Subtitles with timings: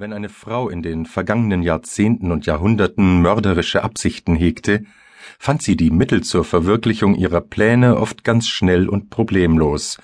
[0.00, 4.84] Wenn eine Frau in den vergangenen Jahrzehnten und Jahrhunderten mörderische Absichten hegte,
[5.40, 9.98] fand sie die Mittel zur Verwirklichung ihrer Pläne oft ganz schnell und problemlos,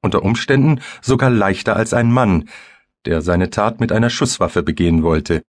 [0.00, 2.48] unter Umständen sogar leichter als ein Mann,
[3.04, 5.42] der seine Tat mit einer Schusswaffe begehen wollte.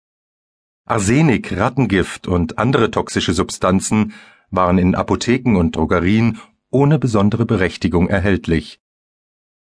[0.85, 4.13] Arsenik, Rattengift und andere toxische Substanzen
[4.49, 6.39] waren in Apotheken und Drogerien
[6.71, 8.79] ohne besondere Berechtigung erhältlich.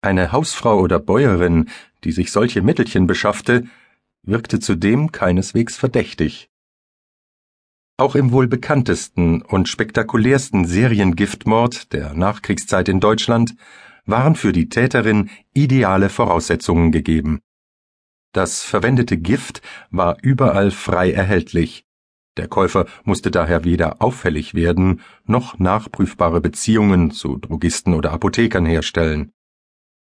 [0.01, 1.69] Eine Hausfrau oder Bäuerin,
[2.03, 3.65] die sich solche Mittelchen beschaffte,
[4.29, 6.49] wirkte zudem keineswegs verdächtig.
[7.97, 13.55] Auch im wohl bekanntesten und spektakulärsten Seriengiftmord der Nachkriegszeit in Deutschland
[14.05, 17.41] waren für die Täterin ideale Voraussetzungen gegeben.
[18.31, 21.85] Das verwendete Gift war überall frei erhältlich.
[22.37, 29.33] Der Käufer musste daher weder auffällig werden, noch nachprüfbare Beziehungen zu Drogisten oder Apothekern herstellen.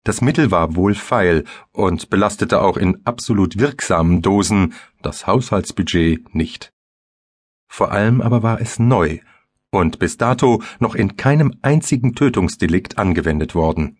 [0.04, 6.72] Das Mittel war wohlfeil und belastete auch in absolut wirksamen Dosen das Haushaltsbudget nicht.
[7.66, 9.20] Vor allem aber war es neu
[9.70, 13.98] und bis dato noch in keinem einzigen Tötungsdelikt angewendet worden.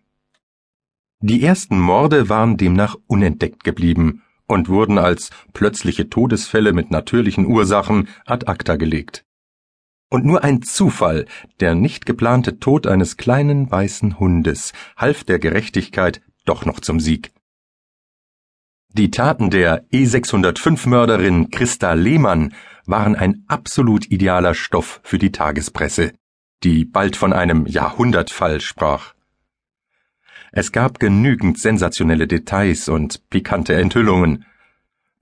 [1.20, 8.08] Die ersten Morde waren demnach unentdeckt geblieben und wurden als plötzliche Todesfälle mit natürlichen Ursachen
[8.27, 9.24] ad acta gelegt.
[10.14, 11.26] Und nur ein Zufall,
[11.58, 17.32] der nicht geplante Tod eines kleinen weißen Hundes, half der Gerechtigkeit doch noch zum Sieg.
[18.90, 22.54] Die Taten der E605-Mörderin Christa Lehmann
[22.86, 26.12] waren ein absolut idealer Stoff für die Tagespresse,
[26.62, 29.14] die bald von einem Jahrhundertfall sprach.
[30.52, 34.44] Es gab genügend sensationelle Details und pikante Enthüllungen,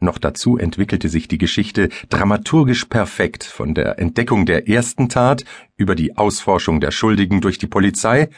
[0.02, 5.44] noch dazu entwickelte sich die Geschichte dramaturgisch perfekt von der Entdeckung der ersten Tat
[5.76, 8.28] über die Ausforschung der Schuldigen durch die Polizei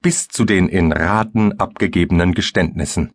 [0.00, 3.12] bis zu den in Raten abgegebenen Geständnissen.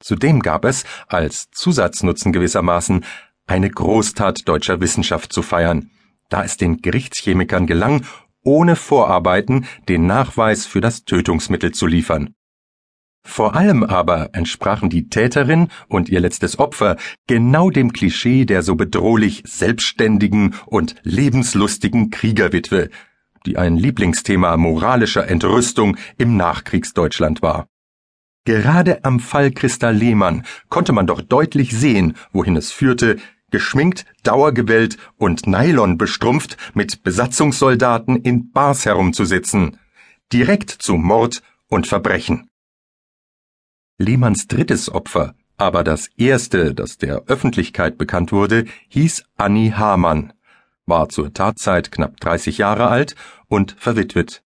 [0.00, 3.04] Zudem gab es, als Zusatznutzen gewissermaßen,
[3.46, 5.90] eine Großtat deutscher Wissenschaft zu feiern,
[6.28, 8.04] da es den Gerichtschemikern gelang,
[8.42, 12.34] ohne Vorarbeiten den Nachweis für das Tötungsmittel zu liefern.
[13.26, 16.96] Vor allem aber entsprachen die Täterin und ihr letztes Opfer
[17.26, 22.90] genau dem Klischee der so bedrohlich selbstständigen und lebenslustigen Kriegerwitwe,
[23.46, 27.66] die ein Lieblingsthema moralischer Entrüstung im Nachkriegsdeutschland war.
[28.44, 33.16] Gerade am Fall Christa Lehmann konnte man doch deutlich sehen, wohin es führte,
[33.50, 39.78] geschminkt, dauergewellt und Nylon bestrumpft mit Besatzungssoldaten in Bars herumzusitzen.
[40.32, 42.48] Direkt zu Mord und Verbrechen.
[44.04, 50.34] Lehmanns drittes Opfer, aber das erste, das der Öffentlichkeit bekannt wurde, hieß Annie Hamann,
[50.84, 53.14] war zur Tatzeit knapp 30 Jahre alt
[53.48, 54.44] und verwitwet.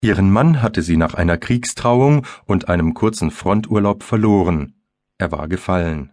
[0.00, 4.74] Ihren Mann hatte sie nach einer Kriegstrauung und einem kurzen Fronturlaub verloren.
[5.18, 6.12] Er war gefallen.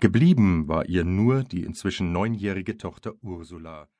[0.00, 3.88] Geblieben war ihr nur die inzwischen neunjährige Tochter Ursula.